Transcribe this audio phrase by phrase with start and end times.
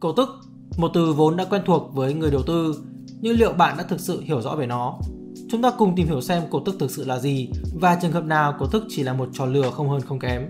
[0.00, 0.28] Cổ tức,
[0.76, 2.74] một từ vốn đã quen thuộc với người đầu tư,
[3.20, 4.98] nhưng liệu bạn đã thực sự hiểu rõ về nó?
[5.50, 8.24] Chúng ta cùng tìm hiểu xem cổ tức thực sự là gì và trường hợp
[8.24, 10.42] nào cổ tức chỉ là một trò lừa không hơn không kém.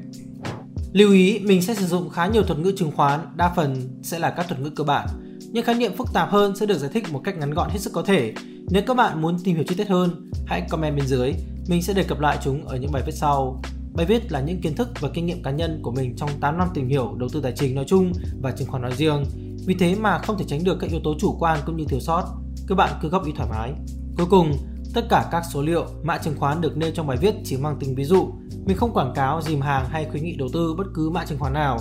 [0.92, 4.18] Lưu ý, mình sẽ sử dụng khá nhiều thuật ngữ chứng khoán, đa phần sẽ
[4.18, 5.08] là các thuật ngữ cơ bản.
[5.52, 7.78] Những khái niệm phức tạp hơn sẽ được giải thích một cách ngắn gọn hết
[7.78, 8.34] sức có thể.
[8.70, 11.32] Nếu các bạn muốn tìm hiểu chi tiết hơn, hãy comment bên dưới.
[11.68, 13.62] Mình sẽ đề cập lại chúng ở những bài viết sau.
[13.94, 16.58] Bài viết là những kiến thức và kinh nghiệm cá nhân của mình trong 8
[16.58, 19.24] năm tìm hiểu đầu tư tài chính nói chung và chứng khoán nói riêng.
[19.66, 22.00] Vì thế mà không thể tránh được các yếu tố chủ quan cũng như thiếu
[22.00, 22.24] sót.
[22.66, 23.72] Các bạn cứ góp ý thoải mái.
[24.16, 24.52] Cuối cùng,
[24.94, 27.76] tất cả các số liệu, mã chứng khoán được nêu trong bài viết chỉ mang
[27.80, 28.28] tính ví dụ.
[28.66, 31.38] Mình không quảng cáo, dìm hàng hay khuyến nghị đầu tư bất cứ mã chứng
[31.38, 31.78] khoán nào.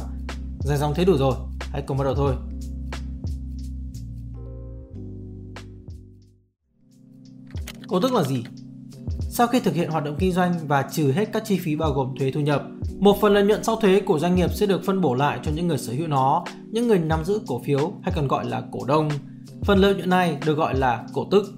[0.60, 2.36] Dài dòng thế đủ rồi, hãy cùng bắt đầu thôi.
[7.88, 8.44] Cổ tức là gì?
[9.40, 11.92] Sau khi thực hiện hoạt động kinh doanh và trừ hết các chi phí bao
[11.92, 12.64] gồm thuế thu nhập,
[13.00, 15.52] một phần lợi nhuận sau thuế của doanh nghiệp sẽ được phân bổ lại cho
[15.56, 18.62] những người sở hữu nó, những người nắm giữ cổ phiếu hay còn gọi là
[18.72, 19.10] cổ đông.
[19.64, 21.54] Phần lợi nhuận này được gọi là cổ tức.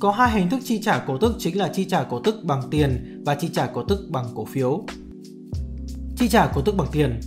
[0.00, 2.62] Có hai hình thức chi trả cổ tức chính là chi trả cổ tức bằng
[2.70, 4.84] tiền và chi trả cổ tức bằng cổ phiếu.
[6.16, 7.20] Chi trả cổ tức bằng tiền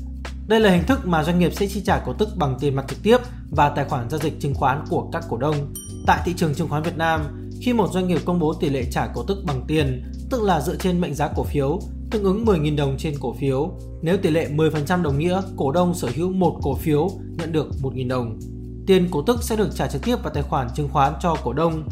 [0.47, 2.85] đây là hình thức mà doanh nghiệp sẽ chi trả cổ tức bằng tiền mặt
[2.87, 3.17] trực tiếp
[3.51, 5.73] và tài khoản giao dịch chứng khoán của các cổ đông.
[6.07, 7.21] Tại thị trường chứng khoán Việt Nam,
[7.61, 10.61] khi một doanh nghiệp công bố tỷ lệ trả cổ tức bằng tiền, tức là
[10.61, 11.79] dựa trên mệnh giá cổ phiếu,
[12.11, 13.71] tương ứng 10.000 đồng trên cổ phiếu.
[14.01, 17.67] Nếu tỷ lệ 10% đồng nghĩa cổ đông sở hữu một cổ phiếu nhận được
[17.81, 18.39] 1.000 đồng.
[18.87, 21.53] Tiền cổ tức sẽ được trả trực tiếp vào tài khoản chứng khoán cho cổ
[21.53, 21.83] đông.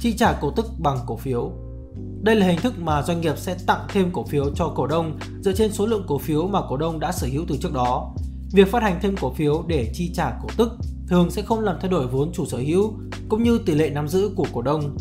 [0.00, 1.52] Chi trả cổ tức bằng cổ phiếu.
[2.22, 5.18] Đây là hình thức mà doanh nghiệp sẽ tặng thêm cổ phiếu cho cổ đông
[5.40, 8.14] dựa trên số lượng cổ phiếu mà cổ đông đã sở hữu từ trước đó.
[8.52, 10.72] Việc phát hành thêm cổ phiếu để chi trả cổ tức
[11.08, 12.94] thường sẽ không làm thay đổi vốn chủ sở hữu
[13.28, 14.96] cũng như tỷ lệ nắm giữ của cổ đông.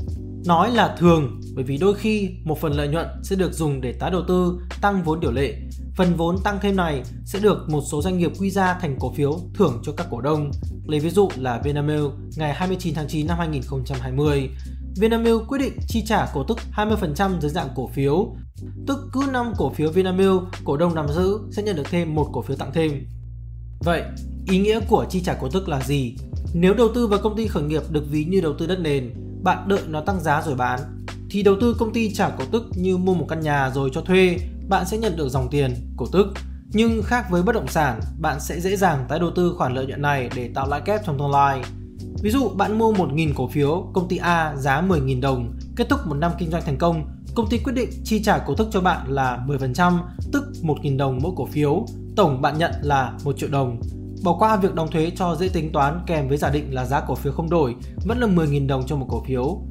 [0.45, 3.93] Nói là thường bởi vì đôi khi một phần lợi nhuận sẽ được dùng để
[3.93, 5.53] tái đầu tư, tăng vốn điều lệ.
[5.95, 9.13] Phần vốn tăng thêm này sẽ được một số doanh nghiệp quy ra thành cổ
[9.13, 10.51] phiếu thưởng cho các cổ đông.
[10.85, 14.49] Lấy ví dụ là Vinamilk ngày 29 tháng 9 năm 2020.
[14.97, 18.35] Vinamilk quyết định chi trả cổ tức 20% dưới dạng cổ phiếu,
[18.87, 22.29] tức cứ 5 cổ phiếu Vinamilk cổ đông nắm giữ sẽ nhận được thêm một
[22.33, 23.07] cổ phiếu tặng thêm.
[23.79, 24.03] Vậy,
[24.49, 26.15] ý nghĩa của chi trả cổ tức là gì?
[26.57, 29.13] Nếu đầu tư vào công ty khởi nghiệp được ví như đầu tư đất nền,
[29.43, 30.79] bạn đợi nó tăng giá rồi bán,
[31.29, 34.01] thì đầu tư công ty trả cổ tức như mua một căn nhà rồi cho
[34.01, 34.37] thuê,
[34.69, 36.27] bạn sẽ nhận được dòng tiền, cổ tức.
[36.71, 39.85] Nhưng khác với bất động sản, bạn sẽ dễ dàng tái đầu tư khoản lợi
[39.85, 41.61] nhuận này để tạo lãi kép trong tương lai.
[42.21, 45.99] Ví dụ bạn mua 1.000 cổ phiếu, công ty A giá 10.000 đồng, kết thúc
[46.07, 48.81] một năm kinh doanh thành công, công ty quyết định chi trả cổ tức cho
[48.81, 49.99] bạn là 10%,
[50.31, 53.81] tức 1.000 đồng mỗi cổ phiếu, tổng bạn nhận là 1 triệu đồng.
[54.25, 57.01] Bỏ qua việc đóng thuế cho dễ tính toán kèm với giả định là giá
[57.07, 57.75] cổ phiếu không đổi,
[58.05, 59.61] vẫn là 10.000 đồng cho một cổ phiếu.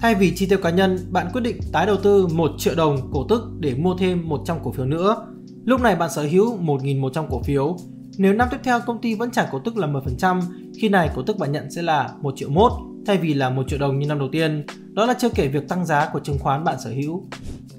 [0.00, 3.10] Thay vì chi tiêu cá nhân, bạn quyết định tái đầu tư 1 triệu đồng
[3.12, 5.26] cổ tức để mua thêm 100 cổ phiếu nữa.
[5.64, 7.76] Lúc này bạn sở hữu 1.100 cổ phiếu.
[8.18, 10.40] Nếu năm tiếp theo công ty vẫn trả cổ tức là 10%,
[10.80, 12.72] khi này cổ tức bạn nhận sẽ là 1 triệu mốt
[13.06, 14.66] thay vì là 1 triệu đồng như năm đầu tiên.
[14.92, 17.24] Đó là chưa kể việc tăng giá của chứng khoán bạn sở hữu.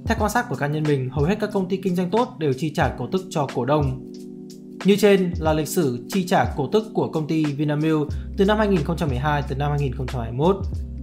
[0.06, 2.28] Theo quan sát của cá nhân mình, hầu hết các công ty kinh doanh tốt
[2.38, 4.13] đều chi trả cổ tức cho cổ đông.
[4.86, 8.08] Như trên là lịch sử chi trả cổ tức của công ty Vinamilk
[8.38, 10.56] từ năm 2012 tới năm 2021.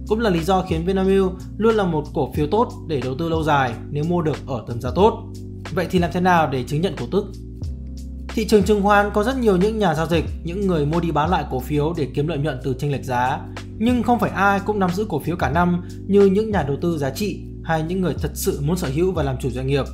[0.07, 3.29] Cũng là lý do khiến Vinamilk luôn là một cổ phiếu tốt để đầu tư
[3.29, 5.23] lâu dài nếu mua được ở tầm giá tốt.
[5.73, 7.25] Vậy thì làm thế nào để chứng nhận cổ tức?
[8.29, 11.11] Thị trường chứng khoán có rất nhiều những nhà giao dịch, những người mua đi
[11.11, 13.39] bán lại cổ phiếu để kiếm lợi nhuận từ chênh lệch giá.
[13.77, 16.77] Nhưng không phải ai cũng nắm giữ cổ phiếu cả năm như những nhà đầu
[16.81, 19.67] tư giá trị hay những người thật sự muốn sở hữu và làm chủ doanh
[19.67, 19.85] nghiệp.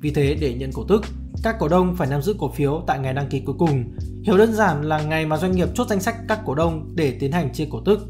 [0.00, 1.04] Vì thế để nhận cổ tức,
[1.42, 3.84] các cổ đông phải nắm giữ cổ phiếu tại ngày đăng ký cuối cùng.
[4.22, 7.16] Hiểu đơn giản là ngày mà doanh nghiệp chốt danh sách các cổ đông để
[7.20, 8.08] tiến hành chia cổ tức.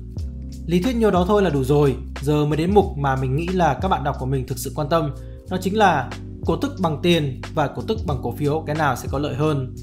[0.67, 3.49] Lý thuyết nhiều đó thôi là đủ rồi, giờ mới đến mục mà mình nghĩ
[3.49, 5.15] là các bạn đọc của mình thực sự quan tâm.
[5.51, 6.11] Đó chính là
[6.47, 9.35] cổ tức bằng tiền và cổ tức bằng cổ phiếu cái nào sẽ có lợi
[9.35, 9.75] hơn.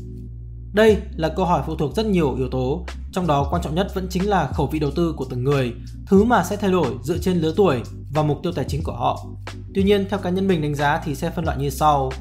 [0.73, 3.87] Đây là câu hỏi phụ thuộc rất nhiều yếu tố, trong đó quan trọng nhất
[3.95, 5.73] vẫn chính là khẩu vị đầu tư của từng người,
[6.07, 7.81] thứ mà sẽ thay đổi dựa trên lứa tuổi
[8.13, 9.25] và mục tiêu tài chính của họ.
[9.75, 12.11] Tuy nhiên, theo cá nhân mình đánh giá thì sẽ phân loại như sau.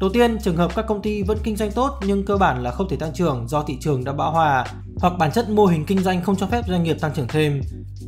[0.00, 2.70] Đầu tiên, trường hợp các công ty vẫn kinh doanh tốt nhưng cơ bản là
[2.70, 4.64] không thể tăng trưởng do thị trường đã bão hòa
[5.00, 7.60] hoặc bản chất mô hình kinh doanh không cho phép doanh nghiệp tăng trưởng thêm.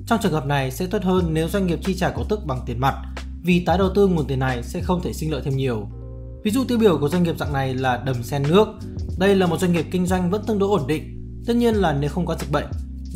[0.07, 2.61] Trong trường hợp này sẽ tốt hơn nếu doanh nghiệp chi trả cổ tức bằng
[2.67, 2.95] tiền mặt
[3.43, 5.89] vì tái đầu tư nguồn tiền này sẽ không thể sinh lợi thêm nhiều.
[6.45, 8.69] Ví dụ tiêu biểu của doanh nghiệp dạng này là Đầm Sen Nước.
[9.19, 11.03] Đây là một doanh nghiệp kinh doanh vẫn tương đối ổn định,
[11.47, 12.67] tất nhiên là nếu không có dịch bệnh,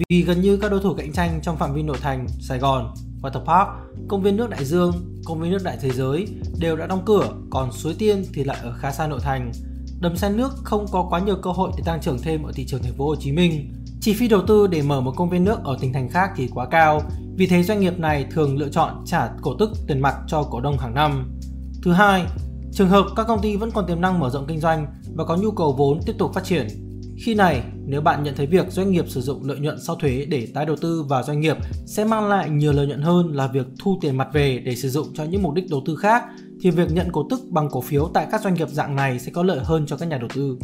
[0.08, 2.94] vì gần như các đối thủ cạnh tranh trong phạm vi nội thành, Sài Gòn,
[3.22, 3.68] Water Park,
[4.08, 4.92] công viên nước Đại Dương,
[5.24, 6.26] công viên nước Đại Thế Giới
[6.58, 9.52] đều đã đóng cửa, còn Suối Tiên thì lại ở khá xa nội thành.
[10.00, 12.66] Đầm sen nước không có quá nhiều cơ hội để tăng trưởng thêm ở thị
[12.66, 13.72] trường thành phố Hồ Chí Minh.
[14.00, 16.48] Chi phí đầu tư để mở một công viên nước ở tỉnh thành khác thì
[16.54, 17.02] quá cao,
[17.36, 20.60] vì thế doanh nghiệp này thường lựa chọn trả cổ tức tiền mặt cho cổ
[20.60, 21.38] đông hàng năm.
[21.82, 22.26] Thứ hai,
[22.72, 25.36] trường hợp các công ty vẫn còn tiềm năng mở rộng kinh doanh và có
[25.36, 26.68] nhu cầu vốn tiếp tục phát triển.
[27.18, 30.26] Khi này, nếu bạn nhận thấy việc doanh nghiệp sử dụng lợi nhuận sau thuế
[30.28, 33.46] để tái đầu tư vào doanh nghiệp sẽ mang lại nhiều lợi nhuận hơn là
[33.46, 36.24] việc thu tiền mặt về để sử dụng cho những mục đích đầu tư khác,
[36.60, 39.32] thì việc nhận cổ tức bằng cổ phiếu tại các doanh nghiệp dạng này sẽ
[39.32, 40.58] có lợi hơn cho các nhà đầu tư.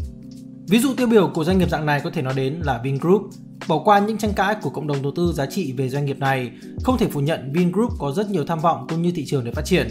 [0.69, 3.23] Ví dụ tiêu biểu của doanh nghiệp dạng này có thể nói đến là Vingroup.
[3.69, 6.19] Bỏ qua những tranh cãi của cộng đồng đầu tư giá trị về doanh nghiệp
[6.19, 6.51] này,
[6.83, 9.53] không thể phủ nhận Vingroup có rất nhiều tham vọng cũng như thị trường để
[9.53, 9.89] phát triển.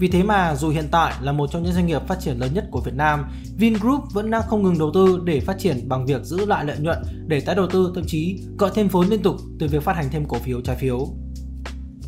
[0.00, 2.54] Vì thế mà dù hiện tại là một trong những doanh nghiệp phát triển lớn
[2.54, 3.24] nhất của Việt Nam,
[3.56, 6.78] Vingroup vẫn đang không ngừng đầu tư để phát triển bằng việc giữ lại lợi
[6.78, 9.96] nhuận để tái đầu tư thậm chí cỡ thêm vốn liên tục từ việc phát
[9.96, 11.08] hành thêm cổ phiếu trái phiếu.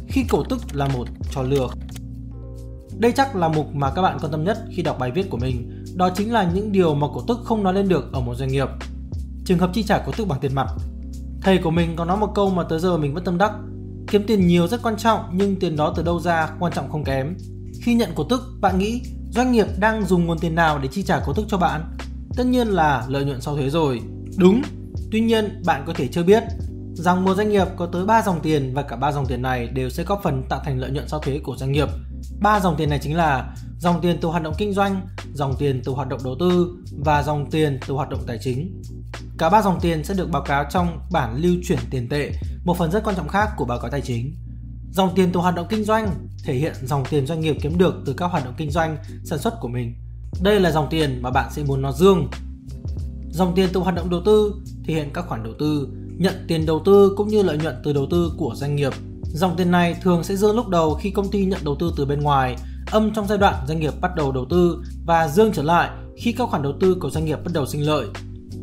[0.09, 1.69] Khi cổ tức là một trò lừa
[2.99, 5.37] đây chắc là mục mà các bạn quan tâm nhất khi đọc bài viết của
[5.37, 5.85] mình.
[5.97, 8.49] Đó chính là những điều mà cổ tức không nói lên được ở một doanh
[8.49, 8.69] nghiệp.
[9.45, 10.67] Trường hợp chi trả cổ tức bằng tiền mặt.
[11.41, 13.53] Thầy của mình có nói một câu mà tới giờ mình vẫn tâm đắc.
[14.11, 17.05] Kiếm tiền nhiều rất quan trọng nhưng tiền đó từ đâu ra quan trọng không
[17.05, 17.35] kém.
[17.83, 21.03] Khi nhận cổ tức, bạn nghĩ doanh nghiệp đang dùng nguồn tiền nào để chi
[21.03, 21.97] trả cổ tức cho bạn?
[22.37, 24.01] Tất nhiên là lợi nhuận sau thuế rồi.
[24.37, 24.63] Đúng.
[25.11, 26.43] Tuy nhiên, bạn có thể chưa biết
[26.95, 29.67] rằng một doanh nghiệp có tới 3 dòng tiền và cả ba dòng tiền này
[29.67, 31.89] đều sẽ góp phần tạo thành lợi nhuận sau thuế của doanh nghiệp
[32.41, 35.01] Ba dòng tiền này chính là dòng tiền từ hoạt động kinh doanh,
[35.35, 38.83] dòng tiền từ hoạt động đầu tư và dòng tiền từ hoạt động tài chính.
[39.39, 42.33] Cả ba dòng tiền sẽ được báo cáo trong bản lưu chuyển tiền tệ,
[42.65, 44.35] một phần rất quan trọng khác của báo cáo tài chính.
[44.93, 46.09] Dòng tiền từ hoạt động kinh doanh
[46.45, 49.39] thể hiện dòng tiền doanh nghiệp kiếm được từ các hoạt động kinh doanh, sản
[49.39, 49.95] xuất của mình.
[50.43, 52.29] Đây là dòng tiền mà bạn sẽ muốn nó dương.
[53.31, 54.55] Dòng tiền từ hoạt động đầu tư
[54.85, 57.93] thể hiện các khoản đầu tư, nhận tiền đầu tư cũng như lợi nhuận từ
[57.93, 58.93] đầu tư của doanh nghiệp
[59.35, 62.05] Dòng tiền này thường sẽ dương lúc đầu khi công ty nhận đầu tư từ
[62.07, 62.57] bên ngoài,
[62.91, 66.33] âm trong giai đoạn doanh nghiệp bắt đầu đầu tư và dương trở lại khi
[66.33, 68.07] các khoản đầu tư của doanh nghiệp bắt đầu sinh lợi.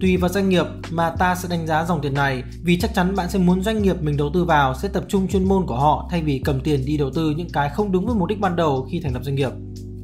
[0.02, 3.16] Tùy vào doanh nghiệp mà ta sẽ đánh giá dòng tiền này vì chắc chắn
[3.16, 5.76] bạn sẽ muốn doanh nghiệp mình đầu tư vào sẽ tập trung chuyên môn của
[5.76, 8.40] họ thay vì cầm tiền đi đầu tư những cái không đúng với mục đích
[8.40, 9.52] ban đầu khi thành lập doanh nghiệp.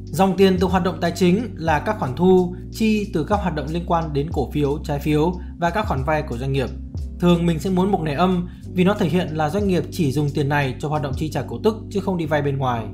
[0.04, 3.54] Dòng tiền từ hoạt động tài chính là các khoản thu, chi từ các hoạt
[3.54, 6.68] động liên quan đến cổ phiếu, trái phiếu và các khoản vay của doanh nghiệp.
[7.20, 10.12] Thường mình sẽ muốn mục này âm vì nó thể hiện là doanh nghiệp chỉ
[10.12, 12.58] dùng tiền này cho hoạt động chi trả cổ tức chứ không đi vay bên
[12.58, 12.84] ngoài.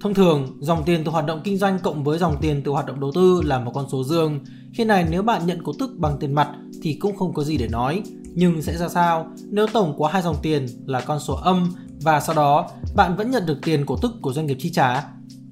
[0.00, 2.86] Thông thường, dòng tiền từ hoạt động kinh doanh cộng với dòng tiền từ hoạt
[2.86, 4.40] động đầu tư là một con số dương.
[4.74, 6.48] Khi này nếu bạn nhận cổ tức bằng tiền mặt
[6.82, 8.02] thì cũng không có gì để nói.
[8.34, 12.20] Nhưng sẽ ra sao nếu tổng của hai dòng tiền là con số âm và
[12.20, 15.04] sau đó bạn vẫn nhận được tiền cổ tức của doanh nghiệp chi trả?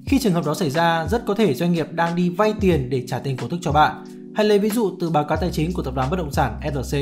[0.07, 2.91] Khi trường hợp đó xảy ra, rất có thể doanh nghiệp đang đi vay tiền
[2.91, 5.51] để trả tiền cổ tức cho bạn hay lấy ví dụ từ báo cáo tài
[5.53, 6.99] chính của tập đoàn bất động sản SRC,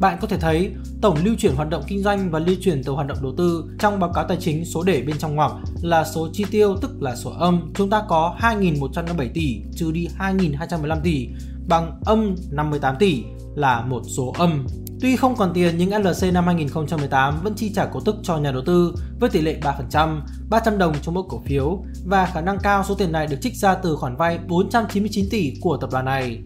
[0.00, 2.92] bạn có thể thấy tổng lưu chuyển hoạt động kinh doanh và lưu chuyển từ
[2.92, 5.52] hoạt động đầu tư trong báo cáo tài chính số để bên trong ngoặc
[5.82, 7.72] là số chi tiêu tức là số âm.
[7.74, 11.28] Chúng ta có 2.157 tỷ trừ đi 2.215 tỷ
[11.68, 14.66] bằng âm 58 tỷ là một số âm.
[15.00, 18.52] Tuy không còn tiền nhưng LC năm 2018 vẫn chi trả cổ tức cho nhà
[18.52, 19.60] đầu tư với tỷ lệ
[19.90, 20.20] 3%,
[20.50, 23.56] 300 đồng cho mỗi cổ phiếu và khả năng cao số tiền này được trích
[23.56, 26.42] ra từ khoản vay 499 tỷ của tập đoàn này.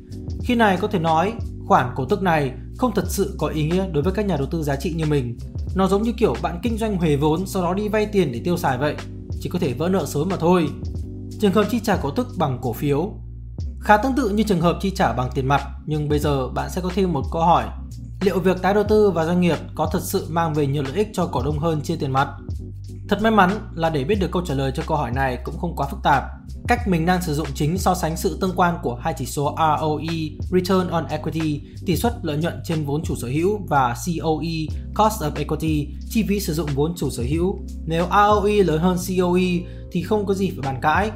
[0.49, 1.35] Khi này có thể nói,
[1.67, 4.47] khoản cổ tức này không thật sự có ý nghĩa đối với các nhà đầu
[4.47, 5.39] tư giá trị như mình.
[5.75, 8.41] Nó giống như kiểu bạn kinh doanh huề vốn sau đó đi vay tiền để
[8.45, 8.97] tiêu xài vậy,
[9.41, 10.69] chỉ có thể vỡ nợ sớm mà thôi.
[11.41, 13.13] Trường hợp chi trả cổ tức bằng cổ phiếu
[13.81, 16.71] khá tương tự như trường hợp chi trả bằng tiền mặt, nhưng bây giờ bạn
[16.71, 17.65] sẽ có thêm một câu hỏi.
[18.21, 20.93] Liệu việc tái đầu tư vào doanh nghiệp có thật sự mang về nhiều lợi
[20.93, 22.29] ích cho cổ đông hơn chia tiền mặt?
[23.09, 25.59] Thật may mắn là để biết được câu trả lời cho câu hỏi này cũng
[25.59, 26.25] không quá phức tạp.
[26.69, 29.57] Cách mình đang sử dụng chính so sánh sự tương quan của hai chỉ số
[29.59, 30.17] ROE,
[30.51, 35.23] Return on Equity, tỷ suất lợi nhuận trên vốn chủ sở hữu và COE, Cost
[35.23, 37.59] of Equity, chi phí sử dụng vốn chủ sở hữu.
[37.87, 39.43] Nếu ROE lớn hơn COE
[39.93, 41.11] thì không có gì phải bàn cãi.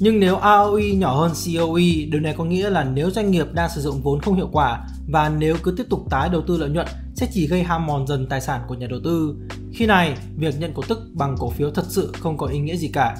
[0.00, 3.70] Nhưng nếu ROE nhỏ hơn COE, điều này có nghĩa là nếu doanh nghiệp đang
[3.74, 6.70] sử dụng vốn không hiệu quả và nếu cứ tiếp tục tái đầu tư lợi
[6.70, 9.36] nhuận sẽ chỉ gây ham mòn dần tài sản của nhà đầu tư.
[9.72, 12.76] Khi này, việc nhận cổ tức bằng cổ phiếu thật sự không có ý nghĩa
[12.76, 13.16] gì cả.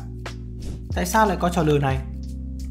[0.95, 1.99] Tại sao lại có trò lừa này?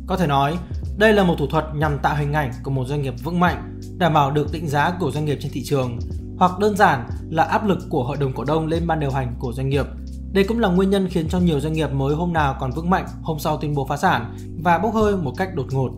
[0.08, 0.58] Có thể nói,
[0.98, 3.80] đây là một thủ thuật nhằm tạo hình ảnh của một doanh nghiệp vững mạnh,
[3.98, 6.00] đảm bảo được định giá của doanh nghiệp trên thị trường,
[6.38, 9.36] hoặc đơn giản là áp lực của hội đồng cổ đông lên ban điều hành
[9.40, 9.86] của doanh nghiệp.
[10.32, 12.90] Đây cũng là nguyên nhân khiến cho nhiều doanh nghiệp mới hôm nào còn vững
[12.90, 15.92] mạnh, hôm sau tuyên bố phá sản và bốc hơi một cách đột ngột.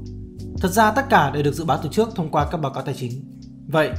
[0.57, 2.83] Thật ra tất cả đều được dự báo từ trước thông qua các báo cáo
[2.83, 3.11] tài chính.
[3.67, 3.89] Vậy,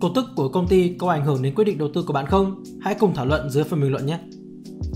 [0.00, 2.26] cổ tức của công ty có ảnh hưởng đến quyết định đầu tư của bạn
[2.26, 2.62] không?
[2.82, 4.18] Hãy cùng thảo luận dưới phần bình luận nhé.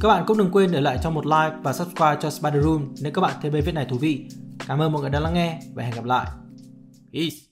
[0.07, 2.95] Các bạn cũng đừng quên để lại cho một like và subscribe cho Spider Room
[3.03, 4.29] nếu các bạn thấy bài viết này thú vị.
[4.67, 6.27] Cảm ơn mọi người đã lắng nghe và hẹn gặp lại.
[7.13, 7.46] Peace!